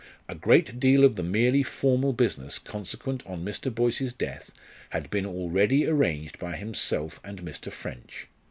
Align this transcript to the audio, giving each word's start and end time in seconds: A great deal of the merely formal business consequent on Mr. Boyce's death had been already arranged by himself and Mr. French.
A 0.27 0.33
great 0.33 0.79
deal 0.79 1.03
of 1.03 1.15
the 1.15 1.21
merely 1.21 1.61
formal 1.61 2.11
business 2.11 2.57
consequent 2.57 3.21
on 3.27 3.45
Mr. 3.45 3.71
Boyce's 3.71 4.13
death 4.13 4.51
had 4.89 5.11
been 5.11 5.27
already 5.27 5.85
arranged 5.85 6.39
by 6.39 6.55
himself 6.55 7.19
and 7.23 7.43
Mr. 7.43 7.71
French. 7.71 8.25